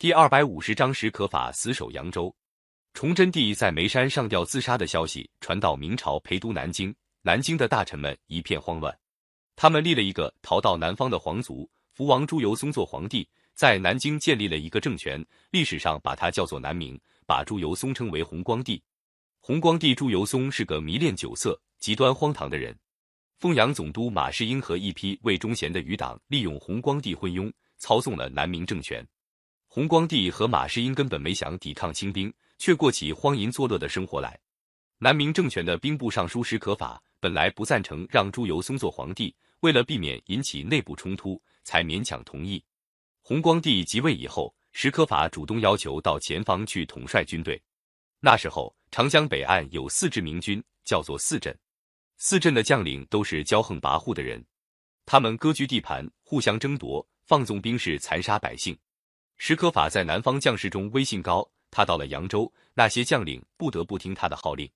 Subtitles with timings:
[0.00, 2.32] 第二百五十章史可法死守扬州。
[2.94, 8.96] 崇祯帝在眉山上吊自杀的消息传到明朝陪都南京，南京的大臣们一片慌乱。
[9.56, 16.96] 他们立了一个逃到南方的皇族福王朱由崧做皇帝，在南京建立了一个政权，历史上把他叫做南明，
[17.26, 18.80] 把朱由崧称为弘光帝。
[19.40, 22.72] 弘光帝朱由崧是个迷恋酒色、极端荒唐的人。
[23.40, 29.04] 凤阳总督马士英和一批魏忠贤的余党利用弘光帝昏庸，操纵了南明政权。
[29.78, 32.34] 洪光帝和马士英根本没想抵抗清兵。
[32.58, 34.36] 却过起荒淫作乐的生活来。
[34.98, 42.60] 南明政权的兵部尚书史可法本来不赞成让朱由崧做皇帝，为了避免引起内部冲突，才勉强同意。
[43.22, 47.62] 洪光帝即位以后，史可法主动要求到前方去统帅军队。
[48.18, 51.56] 那时候，长江北岸有四支明军，叫做四镇。
[52.16, 54.44] 四镇的将领都是骄横跋扈的人，
[55.06, 58.76] 他们割据地盘，互相争夺，放纵兵士，残杀百姓。
[59.38, 61.48] 史可法在南方将士中威信高。
[61.70, 64.68] 他到了扬州，那些将领不得不听他的号令。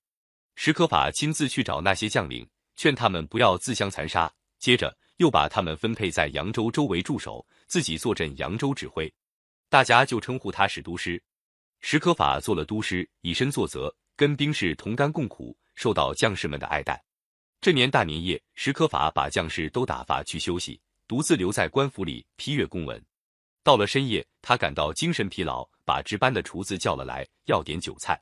[0.56, 2.46] 史可法亲自去找那些将领，
[2.76, 4.30] 劝他们不要自相残杀。
[4.58, 9.12] 接着又把他们分配在扬州周围驻守，自己坐镇扬州指挥。
[9.68, 11.20] 大家就称呼他是都师。
[11.80, 17.02] 史可法做了都师，以身作则，跟兵士同甘共苦，受到将士们的爱戴。
[17.60, 23.02] 这年大年夜，史可法把将士都打发去休息，独自留在官府里批阅公文。
[23.64, 28.20] 到了深夜，他感到精神疲劳，把值班的厨子叫了来，要点酒菜。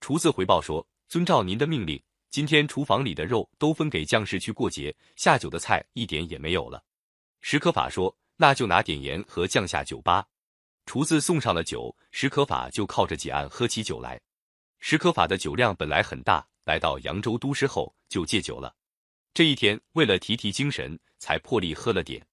[0.00, 6.82] 厨子回报说：“遵照您的命令，今天厨房里的肉都分给将士去过节，下酒的菜一点也没有了。”
[7.42, 10.26] 史可法说：“那就拿点盐和酱下酒吧。”
[10.84, 14.20] 厨子送上了酒，史可法就靠着几案喝起酒来。
[14.80, 18.74] 史可法的酒量本来很大，来到扬州都师后就戒酒了。
[19.32, 22.26] 这一天为了提提精神，才破例喝了点。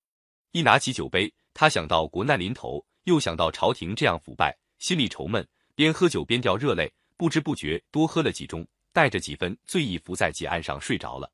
[0.52, 1.32] 一拿起酒杯。
[1.60, 11.30] 他想到国难临头，又想到朝廷这样腐败，心里愁闷，边喝酒边掉热泪，不知不觉多喝了几盅，带着几分醉意伏在几案上睡着了。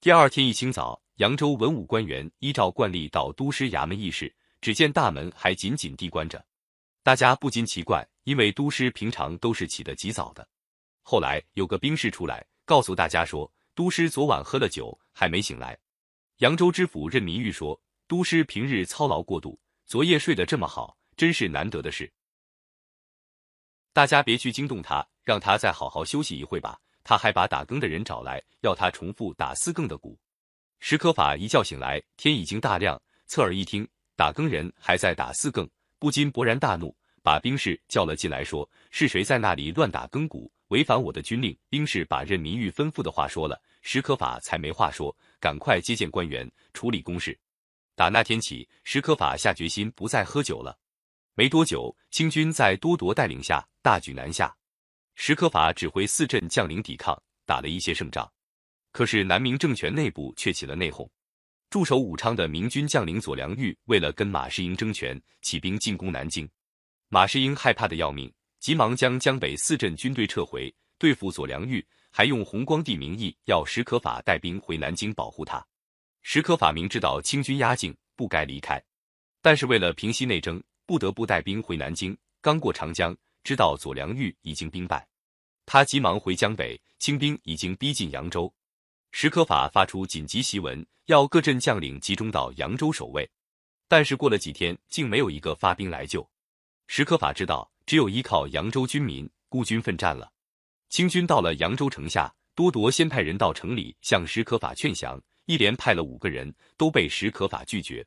[0.00, 6.44] 第二天一清早，扬州文武官员依照惯例到都师衙门议事，只见大门还紧紧地关着，
[7.04, 10.44] 大家不禁奇怪，因为都师平常都是起得极早的。
[11.02, 15.78] 后来有个兵士出来告诉大家说，都师昨晚喝了酒，还没醒来。
[16.38, 17.80] 扬州知府任明玉说。
[18.10, 19.56] 都师平日操劳过度，
[19.86, 22.12] 昨夜睡得这么好，真是难得的事。
[23.92, 26.76] 大家别去惊动他，让他再好好休息一会吧。
[27.04, 30.18] 他还把打更的人找来，要他重复打四更的鼓。
[30.80, 36.92] 史可法一觉醒来，天已经大亮，侧耳一听，打更人还在打四更，不禁勃然大怒，
[37.22, 47.38] 把兵士叫了进来，说：“是谁在那里乱打更鼓，违反我的军令？”兵士把任明玉吩咐的话说了，史可法才没话说，赶快接见官员，处理公事。
[48.00, 50.78] 打那天起，史可法下决心不再喝酒了。
[51.34, 54.56] 没多久，清军在多铎带领下大举南下，
[55.16, 58.26] 史可法指挥四镇将领抵抗，打了一些胜仗。
[58.90, 61.06] 可是南明政权内部却起了内讧。
[61.68, 66.48] 驻守武昌的明军将领左良玉为了跟马士英争权，起兵进攻南京。
[67.10, 75.62] 马士英害怕的要命，急忙将江北四镇军队撤回，对付左良玉，还用弘光帝名义要史可法带兵回南京保护他。
[76.22, 78.82] 史可法明知道清军压境，不该离开，
[79.40, 82.16] 但是为了平息内争，不得不带兵回南京。
[82.42, 85.06] 刚过长江，知道左良玉已经兵败，
[85.66, 88.52] 他急忙回江北，清兵已经逼近扬州。
[89.12, 93.28] 史可法发出紧急檄文，要各镇将领集中到扬州守卫。
[93.88, 96.26] 但是过了几天，竟没有一个发兵来救。
[96.86, 100.32] 史可法知道，只有依靠扬州军民孤军奋战了。
[100.88, 105.20] 清军到了扬州城下，多铎先派人到城里向史可法劝降。
[105.46, 108.06] 一连派了五个人，都被史可法拒绝。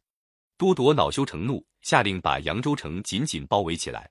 [0.58, 4.10] 多铎恼羞成怒，下令把扬州城紧紧包围起来。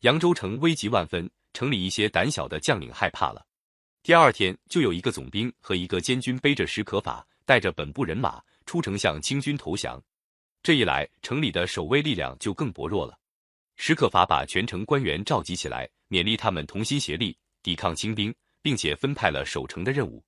[0.00, 3.46] 扬州城危急万分，城里一些胆小的将领害怕了。
[4.02, 10.02] 第二天，就有一个总兵和一个监军背着史可法，带着本部人马出城向清军投降。
[10.62, 13.18] 这一来，城里的守卫力量就更薄弱了。
[13.76, 20.24] 史可法把全城官员召集起来，勉励他们同心协力抵抗清兵，并且分派了守城的任务。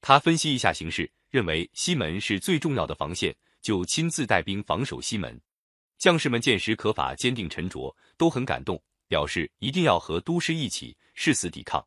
[0.00, 1.10] 他分析一下形势。
[1.32, 5.40] 认为西门是最重要的防线，就亲自带兵防守西门。
[5.96, 11.82] 将士们见史可法坚定沉着，都很感动，表示一定要和都师一起誓死抵抗。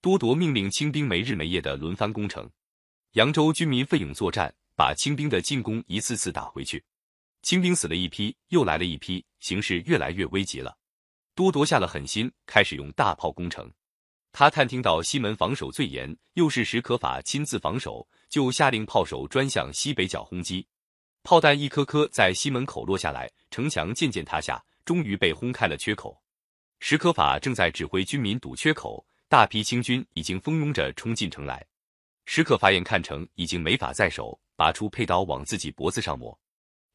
[0.00, 2.50] 多铎命令清兵没日没夜的轮番攻城，
[3.12, 6.82] 扬州军民奋勇作战，把清兵的进攻一次次打回去。
[7.42, 10.78] 清兵死了一批，又来了一批，形势越来越危急了。
[11.34, 13.70] 多铎下了狠心，开始用大炮攻城。
[14.38, 18.08] 他探听到西门防守最严，又是史可法亲自防守。
[18.28, 20.64] 就下令炮手专向西北角轰击，
[21.24, 26.22] 炮弹一颗颗在西门口落下来，城墙渐渐塌下，终于被轰开了缺口。
[26.78, 31.66] 史可法正在指挥军民堵缺口，大批清军已经蜂拥着冲进城来。
[32.24, 36.38] 史可法眼看城已经没法在守，拔出佩刀往自己脖子上抹。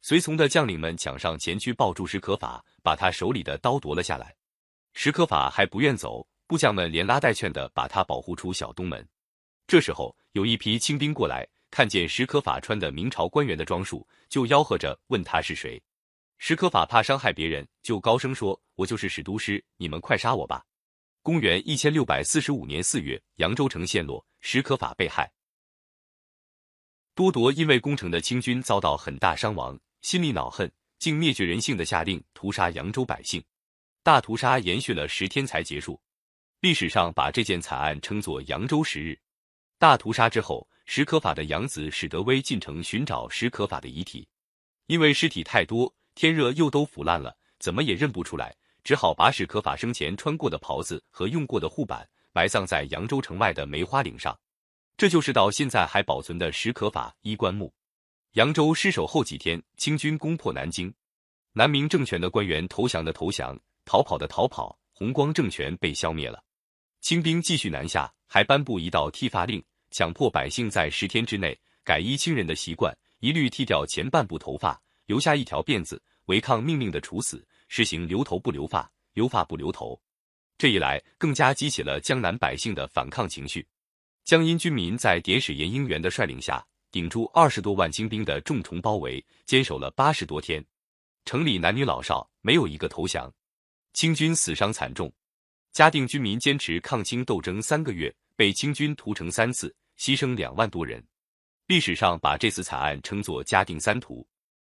[0.00, 4.34] 随从的将领们抢上前去抱住史可法，把他手里的刀夺了下来。
[4.94, 9.06] 史可法还不愿走，部将们连拉带劝的把他保护出小东门。
[9.66, 15.82] 这时候，有一批清兵过来，看见史可法穿的明朝官员的装束，就吆喝着问他是谁。
[16.38, 20.64] 史可法怕伤害别人，就高声说：“我就是史都师，你们快杀我吧！”
[21.22, 25.32] 公元一千六百四十五年四月，扬州城陷落，史可法被害。
[27.14, 33.42] 多铎因为攻城的清军遭到很大伤亡，心里恼恨，竟灭绝人性的下令屠杀扬州百姓。
[34.02, 35.98] 大屠杀延续了十天才结束，
[36.64, 39.18] 历史上把这件惨案称作扬州十日。
[39.78, 44.26] 大屠杀之后，史可法的养子史德威进城寻找史可法的遗体，
[44.86, 45.94] 因为尸体太多。
[46.14, 54.34] 天热又都腐烂了，怎么也认不出来，只好把史可法生前穿过的袍子和用过的护板埋葬在扬州城外的梅花岭上。
[54.96, 57.70] 这就是到现在还保存的史可法衣冠墓。
[58.36, 60.90] 扬州失守后几天，清军攻破南京，
[61.52, 66.42] 南明政权的官员投降的投降，逃跑的逃跑，弘光政权被消灭了。
[67.04, 71.54] 清兵继续南下，还颁布一道剃发令，强迫百姓在十天之内
[71.84, 74.80] 改依清人的习惯，一律剃掉前半部头发。
[75.04, 80.00] 留下一条辫子，违抗命令的处死，实行留头不留发，留发不留头。
[80.56, 83.68] 这一来，更加激起了江南百姓的反抗情绪。
[84.24, 90.64] 江阴军民在典史严应元的率领下，顶住二十多万精兵的重重包围，坚守了八十多天。
[91.26, 93.30] 城里男女老少没有一个投降，
[93.92, 95.12] 清军死伤惨重。
[95.74, 101.04] 嘉定军民坚持抗清斗争三个月，被清军屠城三次，牺牲两万多人。
[101.66, 104.24] 历史上把这次惨案称作嘉定三屠。